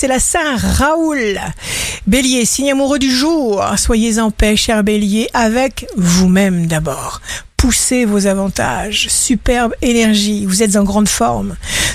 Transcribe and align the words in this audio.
c'est 0.00 0.08
la 0.08 0.18
Saint 0.18 0.56
Raoul. 0.56 1.38
Bélier, 2.06 2.46
signe 2.46 2.72
amoureux 2.72 2.98
du 2.98 3.14
jour. 3.14 3.62
Soyez 3.76 4.18
en 4.18 4.30
paix, 4.30 4.56
cher 4.56 4.82
Bélier, 4.82 5.28
avec 5.34 5.86
vous-même 5.94 6.66
d'abord. 6.66 7.20
Poussez 7.58 8.06
vos 8.06 8.26
avantages. 8.26 9.08
Superbe 9.10 9.74
énergie. 9.82 10.46
Vous 10.46 10.62
êtes 10.62 10.76
en 10.76 10.84
grande 10.84 11.06
forme. 11.06 11.54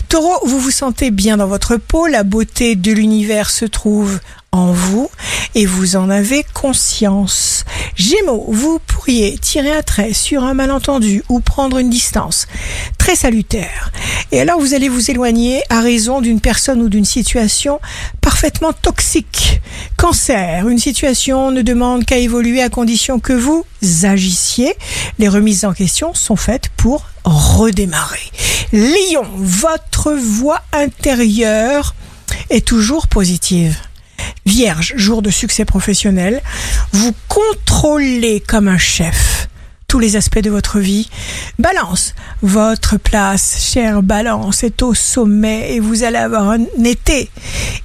Taureau, 0.10 0.46
vous 0.46 0.60
vous 0.60 0.71
sentez 0.71 1.10
bien 1.10 1.38
dans 1.38 1.47
votre 1.47 1.78
peau. 1.78 2.07
La 2.07 2.23
beauté 2.23 2.75
de 2.75 2.91
l'univers 2.91 3.50
se 3.50 3.66
trouve 3.66 4.20
en 4.52 4.71
vous 4.71 5.09
et 5.55 5.66
vous 5.66 5.96
en 5.96 6.09
avez 6.09 6.46
conscience. 6.54 7.66
Gémeaux, 7.96 8.46
vous 8.50 8.79
pourriez 8.88 9.38
tirer 9.38 9.71
un 9.71 9.82
trait 9.82 10.14
sur 10.14 10.43
un 10.43 10.54
malentendu 10.54 11.23
ou 11.29 11.39
prendre 11.39 11.78
une 11.78 11.89
distance. 11.89 12.47
Très 12.97 13.15
salutaire. 13.15 13.91
Et 14.32 14.39
alors 14.39 14.60
vous 14.60 14.73
allez 14.73 14.89
vous 14.89 15.10
éloigner 15.10 15.64
à 15.70 15.82
raison 15.82 16.21
d'une 16.21 16.39
personne 16.39 16.82
ou 16.82 16.89
d'une 16.89 17.06
situation 17.06 17.79
parfaitement 18.21 18.74
toxique. 18.74 19.61
Cancer, 19.97 20.68
une 20.68 20.79
situation 20.79 21.51
ne 21.51 21.61
demande 21.61 22.06
qu'à 22.06 22.18
évoluer 22.18 22.61
à 22.61 22.69
condition 22.69 23.19
que 23.19 23.33
vous 23.33 23.65
agissiez. 24.04 24.74
Les 25.19 25.29
remises 25.29 25.65
en 25.65 25.74
question 25.74 26.14
sont 26.14 26.36
faites 26.36 26.69
pour 26.78 27.06
redémarrer. 27.24 28.25
Lion, 28.75 29.24
votre 29.38 30.11
voix 30.11 30.61
intérieure 30.74 31.96
est 32.50 32.67
toujours 32.67 33.08
positive. 33.08 33.78
Vierge, 34.45 34.92
jour 34.97 35.22
de 35.22 35.30
succès 35.30 35.64
professionnel, 35.64 36.42
vous 36.92 37.14
contrôlez 37.30 38.44
comme 38.45 38.67
un 38.67 38.78
chef 38.78 39.47
tous 39.88 40.00
les 40.00 40.17
aspects 40.17 40.39
de 40.39 40.50
votre 40.50 40.80
vie. 40.80 41.09
Balance, 41.58 42.16
votre 42.42 42.97
place, 42.97 43.66
chère 43.72 44.03
Balance, 44.03 44.66
est 44.66 44.81
au 44.81 44.94
sommet 44.94 45.73
et 45.73 45.80
vous 45.80 46.03
allez 46.03 46.17
avoir 46.17 46.50
un 46.50 46.66
été 46.83 47.30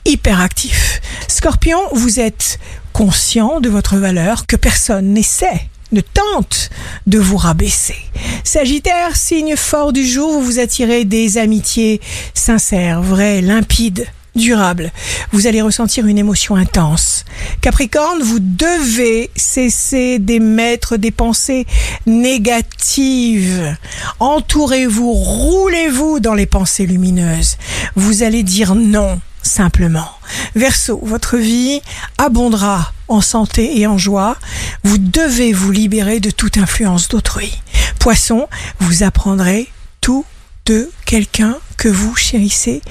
hyperactif. 0.07 1.01
Scorpion, 1.29 1.79
vous 1.93 2.19
êtes 2.19 2.59
conscient 2.93 3.61
de 3.61 3.69
votre 3.69 3.97
valeur 3.97 4.45
que 4.49 4.57
personne 4.57 5.13
n'essaie 5.13 5.69
ne 5.93 6.01
tente 6.01 6.71
de 7.07 7.19
vous 7.19 7.37
rabaisser. 7.37 7.97
Sagittaire, 8.45 9.17
signe 9.17 9.57
fort 9.57 9.93
du 9.93 10.07
jour, 10.07 10.33
vous 10.33 10.43
vous 10.43 10.59
attirez 10.59 11.05
des 11.05 11.39
amitiés 11.39 12.01
sincères, 12.35 13.03
vraies, 13.03 13.41
limpides 13.41 14.07
durable. 14.35 14.93
Vous 15.33 15.47
allez 15.47 15.61
ressentir 15.61 16.07
une 16.07 16.19
émotion 16.19 16.57
intense. 16.57 17.25
Capricorne, 17.61 18.23
vous 18.23 18.39
devez 18.41 19.31
cesser 19.37 20.19
d'émettre 20.19 20.97
des 20.97 21.11
pensées 21.11 21.67
négatives. 22.07 23.77
Entourez-vous, 24.21 25.13
roulez-vous 25.13 26.21
dans 26.21 26.35
les 26.35 26.47
pensées 26.47 26.87
lumineuses. 26.87 27.57
Vous 27.97 28.23
allez 28.23 28.43
dire 28.43 28.75
non 28.75 29.21
simplement. 29.43 30.09
Verseau, 30.55 31.01
votre 31.03 31.37
vie 31.37 31.81
abondera 32.19 32.93
en 33.09 33.21
santé 33.21 33.81
et 33.81 33.87
en 33.87 33.99
joie. 33.99 34.37
Vous 34.83 34.99
devez 34.99 35.53
vous 35.53 35.71
libérer 35.71 36.21
de 36.21 36.31
toute 36.31 36.57
influence 36.57 37.09
d'autrui. 37.09 37.53
Poisson, 37.99 38.49
vous 38.79 39.03
apprendrez 39.03 39.69
tout 40.01 40.25
de 40.67 40.91
quelqu'un 41.05 41.57
que 41.77 41.89
vous 41.89 42.15
chérissez 42.17 42.83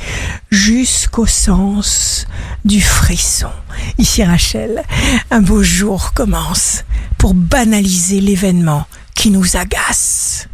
jusqu'au 0.52 1.26
sens 1.26 2.28
du 2.66 2.82
frisson. 2.82 3.52
Ici 3.98 4.24
Rachel, 4.24 4.84
un 5.32 5.42
beau 5.42 5.64
jour 5.64 6.14
commence 6.14 6.84
pour 7.18 7.34
banaliser 7.34 8.22
l'événement 8.22 8.86
qui 9.16 9.32
nous 9.32 9.58
agace. 9.58 10.48